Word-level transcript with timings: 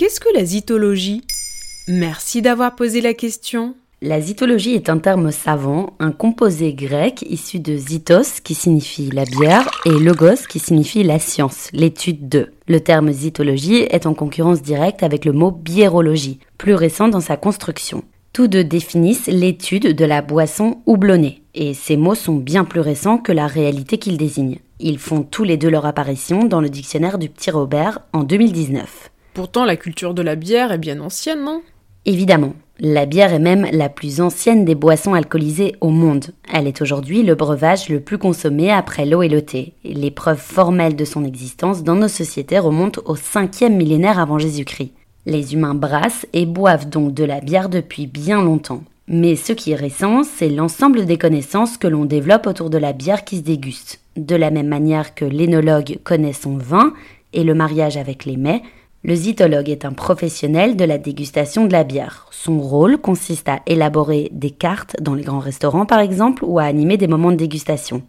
Qu'est-ce 0.00 0.18
que 0.18 0.32
la 0.34 0.46
zytologie? 0.46 1.20
Merci 1.86 2.40
d'avoir 2.40 2.74
posé 2.74 3.02
la 3.02 3.12
question. 3.12 3.74
La 4.00 4.18
zytologie 4.18 4.72
est 4.72 4.88
un 4.88 4.96
terme 4.96 5.30
savant, 5.30 5.92
un 5.98 6.10
composé 6.10 6.72
grec 6.72 7.20
issu 7.28 7.60
de 7.60 7.76
zytos 7.76 8.40
qui 8.42 8.54
signifie 8.54 9.10
la 9.10 9.26
bière 9.26 9.70
et 9.84 9.90
logos 9.90 10.46
qui 10.48 10.58
signifie 10.58 11.02
la 11.02 11.18
science, 11.18 11.68
l'étude 11.74 12.30
de. 12.30 12.50
Le 12.66 12.80
terme 12.80 13.12
zytologie 13.12 13.82
est 13.90 14.06
en 14.06 14.14
concurrence 14.14 14.62
directe 14.62 15.02
avec 15.02 15.26
le 15.26 15.32
mot 15.32 15.50
biérologie, 15.50 16.38
plus 16.56 16.72
récent 16.74 17.08
dans 17.08 17.20
sa 17.20 17.36
construction. 17.36 18.02
Tous 18.32 18.48
deux 18.48 18.64
définissent 18.64 19.26
l'étude 19.26 19.94
de 19.94 20.04
la 20.06 20.22
boisson 20.22 20.78
houblonnée, 20.86 21.42
et 21.54 21.74
ces 21.74 21.98
mots 21.98 22.14
sont 22.14 22.36
bien 22.36 22.64
plus 22.64 22.80
récents 22.80 23.18
que 23.18 23.32
la 23.32 23.46
réalité 23.46 23.98
qu'ils 23.98 24.16
désignent. 24.16 24.60
Ils 24.78 24.98
font 24.98 25.24
tous 25.24 25.44
les 25.44 25.58
deux 25.58 25.68
leur 25.68 25.84
apparition 25.84 26.44
dans 26.44 26.62
le 26.62 26.70
dictionnaire 26.70 27.18
du 27.18 27.28
Petit 27.28 27.50
Robert 27.50 27.98
en 28.14 28.22
2019. 28.22 29.10
Pourtant, 29.34 29.64
la 29.64 29.76
culture 29.76 30.14
de 30.14 30.22
la 30.22 30.34
bière 30.34 30.72
est 30.72 30.78
bien 30.78 31.00
ancienne, 31.00 31.44
non? 31.44 31.62
Évidemment, 32.06 32.54
la 32.78 33.04
bière 33.04 33.34
est 33.34 33.38
même 33.38 33.66
la 33.72 33.90
plus 33.90 34.20
ancienne 34.22 34.64
des 34.64 34.74
boissons 34.74 35.12
alcoolisées 35.12 35.76
au 35.82 35.90
monde. 35.90 36.26
Elle 36.52 36.66
est 36.66 36.80
aujourd'hui 36.80 37.22
le 37.22 37.34
breuvage 37.34 37.90
le 37.90 38.00
plus 38.00 38.16
consommé 38.16 38.70
après 38.70 39.04
l'eau 39.04 39.22
et 39.22 39.28
le 39.28 39.42
thé. 39.42 39.74
Les 39.84 40.10
preuves 40.10 40.40
formelles 40.40 40.96
de 40.96 41.04
son 41.04 41.24
existence 41.24 41.84
dans 41.84 41.94
nos 41.94 42.08
sociétés 42.08 42.58
remontent 42.58 43.02
au 43.04 43.16
5e 43.16 43.74
millénaire 43.74 44.18
avant 44.18 44.38
Jésus-Christ. 44.38 44.92
Les 45.26 45.52
humains 45.52 45.74
brassent 45.74 46.26
et 46.32 46.46
boivent 46.46 46.88
donc 46.88 47.12
de 47.12 47.24
la 47.24 47.40
bière 47.40 47.68
depuis 47.68 48.06
bien 48.06 48.42
longtemps. 48.42 48.82
Mais 49.06 49.36
ce 49.36 49.52
qui 49.52 49.72
est 49.72 49.76
récent, 49.76 50.22
c'est 50.22 50.48
l'ensemble 50.48 51.04
des 51.04 51.18
connaissances 51.18 51.76
que 51.76 51.88
l'on 51.88 52.06
développe 52.06 52.46
autour 52.46 52.70
de 52.70 52.78
la 52.78 52.94
bière 52.94 53.24
qui 53.24 53.36
se 53.36 53.42
déguste. 53.42 54.00
De 54.16 54.36
la 54.36 54.50
même 54.50 54.68
manière 54.68 55.14
que 55.14 55.26
l'énologue 55.26 55.98
connaît 56.02 56.32
son 56.32 56.56
vin 56.56 56.94
et 57.34 57.44
le 57.44 57.54
mariage 57.54 57.96
avec 57.98 58.24
les 58.24 58.36
mets, 58.36 58.62
le 59.02 59.14
zytologue 59.14 59.70
est 59.70 59.86
un 59.86 59.92
professionnel 59.92 60.76
de 60.76 60.84
la 60.84 60.98
dégustation 60.98 61.66
de 61.66 61.72
la 61.72 61.84
bière. 61.84 62.26
Son 62.30 62.60
rôle 62.60 62.98
consiste 62.98 63.48
à 63.48 63.60
élaborer 63.66 64.28
des 64.32 64.50
cartes 64.50 64.96
dans 65.00 65.14
les 65.14 65.22
grands 65.22 65.38
restaurants 65.38 65.86
par 65.86 66.00
exemple 66.00 66.44
ou 66.44 66.58
à 66.58 66.64
animer 66.64 66.98
des 66.98 67.06
moments 67.06 67.32
de 67.32 67.36
dégustation. 67.36 68.02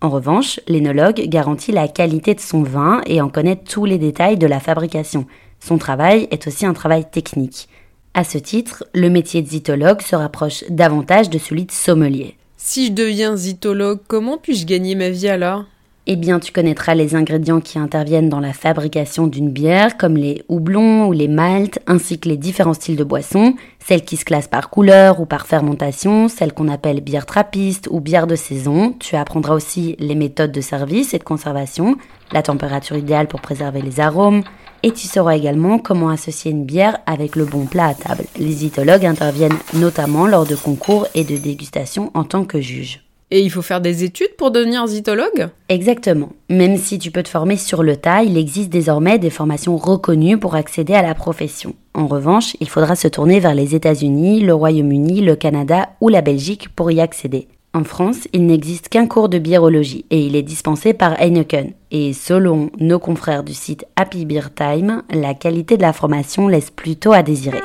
En 0.00 0.10
revanche, 0.10 0.58
l'énologue 0.66 1.22
garantit 1.28 1.70
la 1.70 1.86
qualité 1.86 2.34
de 2.34 2.40
son 2.40 2.64
vin 2.64 3.02
et 3.06 3.20
en 3.20 3.28
connaît 3.28 3.56
tous 3.56 3.84
les 3.84 3.98
détails 3.98 4.36
de 4.36 4.48
la 4.48 4.58
fabrication. 4.58 5.26
Son 5.60 5.78
travail 5.78 6.26
est 6.32 6.48
aussi 6.48 6.66
un 6.66 6.72
travail 6.72 7.08
technique. 7.08 7.68
À 8.12 8.24
ce 8.24 8.36
titre, 8.36 8.84
le 8.94 9.10
métier 9.10 9.42
de 9.42 9.48
zytologue 9.48 10.02
se 10.02 10.16
rapproche 10.16 10.64
davantage 10.68 11.30
de 11.30 11.38
celui 11.38 11.66
de 11.66 11.70
sommelier. 11.70 12.36
Si 12.56 12.88
je 12.88 12.92
deviens 12.92 13.36
zytologue, 13.36 14.00
comment 14.08 14.38
puis-je 14.38 14.66
gagner 14.66 14.96
ma 14.96 15.08
vie 15.08 15.28
alors? 15.28 15.66
Eh 16.08 16.16
bien, 16.16 16.40
tu 16.40 16.50
connaîtras 16.50 16.96
les 16.96 17.14
ingrédients 17.14 17.60
qui 17.60 17.78
interviennent 17.78 18.28
dans 18.28 18.40
la 18.40 18.52
fabrication 18.52 19.28
d'une 19.28 19.50
bière, 19.50 19.96
comme 19.96 20.16
les 20.16 20.42
houblons 20.48 21.06
ou 21.06 21.12
les 21.12 21.28
maltes, 21.28 21.78
ainsi 21.86 22.18
que 22.18 22.28
les 22.28 22.36
différents 22.36 22.74
styles 22.74 22.96
de 22.96 23.04
boissons, 23.04 23.54
celles 23.78 24.04
qui 24.04 24.16
se 24.16 24.24
classent 24.24 24.48
par 24.48 24.68
couleur 24.68 25.20
ou 25.20 25.26
par 25.26 25.46
fermentation, 25.46 26.28
celles 26.28 26.54
qu'on 26.54 26.66
appelle 26.66 27.02
bière 27.02 27.24
trappiste 27.24 27.86
ou 27.88 28.00
bière 28.00 28.26
de 28.26 28.34
saison. 28.34 28.96
Tu 28.98 29.14
apprendras 29.14 29.54
aussi 29.54 29.94
les 30.00 30.16
méthodes 30.16 30.50
de 30.50 30.60
service 30.60 31.14
et 31.14 31.18
de 31.18 31.24
conservation, 31.24 31.96
la 32.32 32.42
température 32.42 32.96
idéale 32.96 33.28
pour 33.28 33.40
préserver 33.40 33.80
les 33.80 34.00
arômes, 34.00 34.42
et 34.82 34.90
tu 34.90 35.06
sauras 35.06 35.36
également 35.36 35.78
comment 35.78 36.08
associer 36.08 36.50
une 36.50 36.64
bière 36.64 36.98
avec 37.06 37.36
le 37.36 37.44
bon 37.44 37.66
plat 37.66 37.86
à 37.86 37.94
table. 37.94 38.24
Les 38.36 38.64
itologues 38.64 39.06
interviennent 39.06 39.58
notamment 39.74 40.26
lors 40.26 40.46
de 40.46 40.56
concours 40.56 41.06
et 41.14 41.22
de 41.22 41.36
dégustations 41.36 42.10
en 42.14 42.24
tant 42.24 42.44
que 42.44 42.60
juges. 42.60 43.11
Et 43.34 43.40
il 43.40 43.50
faut 43.50 43.62
faire 43.62 43.80
des 43.80 44.04
études 44.04 44.36
pour 44.36 44.50
devenir 44.50 44.86
zytologue? 44.86 45.48
Exactement. 45.70 46.28
Même 46.50 46.76
si 46.76 46.98
tu 46.98 47.10
peux 47.10 47.22
te 47.22 47.30
former 47.30 47.56
sur 47.56 47.82
le 47.82 47.96
tas, 47.96 48.22
il 48.22 48.36
existe 48.36 48.68
désormais 48.68 49.18
des 49.18 49.30
formations 49.30 49.78
reconnues 49.78 50.36
pour 50.36 50.54
accéder 50.54 50.92
à 50.92 51.00
la 51.00 51.14
profession. 51.14 51.74
En 51.94 52.06
revanche, 52.06 52.58
il 52.60 52.68
faudra 52.68 52.94
se 52.94 53.08
tourner 53.08 53.40
vers 53.40 53.54
les 53.54 53.74
États-Unis, 53.74 54.40
le 54.40 54.52
Royaume-Uni, 54.52 55.22
le 55.22 55.34
Canada 55.34 55.88
ou 56.02 56.10
la 56.10 56.20
Belgique 56.20 56.68
pour 56.76 56.90
y 56.90 57.00
accéder. 57.00 57.48
En 57.72 57.84
France, 57.84 58.28
il 58.34 58.44
n'existe 58.44 58.90
qu'un 58.90 59.06
cours 59.06 59.30
de 59.30 59.38
biérologie 59.38 60.04
et 60.10 60.26
il 60.26 60.36
est 60.36 60.42
dispensé 60.42 60.92
par 60.92 61.18
Heineken. 61.18 61.72
Et 61.90 62.12
selon 62.12 62.68
nos 62.78 62.98
confrères 62.98 63.44
du 63.44 63.54
site 63.54 63.86
Happy 63.96 64.26
Beer 64.26 64.52
Time, 64.54 65.04
la 65.10 65.32
qualité 65.32 65.78
de 65.78 65.82
la 65.82 65.94
formation 65.94 66.48
laisse 66.48 66.70
plutôt 66.70 67.14
à 67.14 67.22
désirer. 67.22 67.62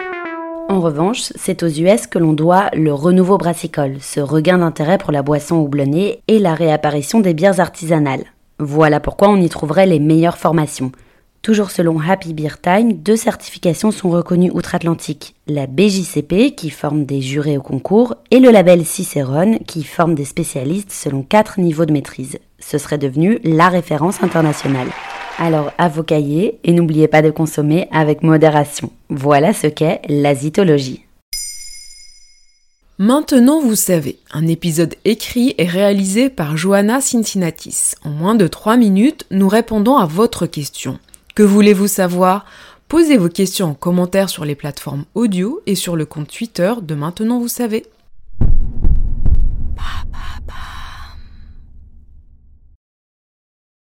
En 0.70 0.82
revanche, 0.82 1.32
c'est 1.36 1.64
aux 1.64 1.68
US 1.68 2.08
que 2.08 2.20
l'on 2.20 2.34
doit 2.34 2.70
le 2.74 2.94
renouveau 2.94 3.38
brassicole, 3.38 3.98
ce 4.02 4.20
regain 4.20 4.58
d'intérêt 4.58 4.98
pour 4.98 5.14
la 5.14 5.24
boisson 5.24 5.56
houblonnée 5.56 6.22
et 6.28 6.40
la 6.40 6.56
réapparition 6.56 7.22
des 7.22 7.34
bières 7.34 7.62
artisanales. 7.62 8.26
Voilà 8.60 9.00
pourquoi 9.00 9.30
on 9.30 9.38
y 9.38 9.48
trouverait 9.48 9.88
les 9.88 10.00
meilleures 10.00 10.38
formations. 10.38 10.92
Toujours 11.42 11.72
selon 11.72 12.02
Happy 12.02 12.34
Beer 12.34 12.60
Time, 12.62 12.92
deux 12.92 13.16
certifications 13.16 13.92
sont 13.92 14.10
reconnues 14.10 14.52
outre-Atlantique. 14.52 15.36
La 15.48 15.68
BJCP, 15.68 16.54
qui 16.54 16.70
forme 16.70 17.06
des 17.06 17.22
jurés 17.22 17.58
au 17.58 17.62
concours, 17.62 18.16
et 18.32 18.40
le 18.42 18.52
label 18.52 18.86
Cicerone, 18.86 19.60
qui 19.60 19.84
forme 19.84 20.16
des 20.16 20.26
spécialistes 20.26 20.92
selon 20.92 21.24
quatre 21.24 21.62
niveaux 21.62 21.86
de 21.86 21.94
maîtrise. 21.94 22.40
Ce 22.60 22.78
serait 22.78 22.98
devenu 22.98 23.40
la 23.46 23.70
référence 23.70 24.22
internationale. 24.22 24.90
Alors 25.40 25.72
à 25.78 25.88
vos 25.88 26.02
cahiers 26.02 26.60
et 26.64 26.74
n'oubliez 26.74 27.08
pas 27.08 27.22
de 27.22 27.30
consommer 27.30 27.88
avec 27.92 28.24
modération. 28.24 28.92
Voilà 29.10 29.54
ce 29.54 29.68
qu'est 29.68 30.02
la 30.10 30.34
zytologie. 30.34 31.04
Maintenant 32.98 33.62
vous 33.62 33.76
savez, 33.76 34.18
un 34.34 34.48
épisode 34.48 34.96
écrit 35.06 35.54
et 35.60 35.66
réalisé 35.66 36.30
par 36.30 36.58
Johanna 36.58 37.02
Cincinnatis. 37.02 37.94
En 38.04 38.10
moins 38.10 38.34
de 38.34 38.48
3 38.48 38.78
minutes, 38.78 39.28
nous 39.30 39.48
répondons 39.48 39.98
à 39.98 40.08
votre 40.08 40.48
question. 40.48 40.98
Que 41.36 41.44
voulez-vous 41.44 41.88
savoir? 41.88 42.46
Posez 42.88 43.18
vos 43.18 43.30
questions 43.30 43.68
en 43.68 43.74
commentaire 43.76 44.30
sur 44.30 44.44
les 44.44 44.56
plateformes 44.56 45.06
audio 45.14 45.62
et 45.68 45.76
sur 45.76 45.96
le 45.96 46.06
compte 46.06 46.30
Twitter 46.30 46.74
de 46.82 46.96
Maintenant 46.96 47.40
vous 47.40 47.48
savez. 47.48 47.86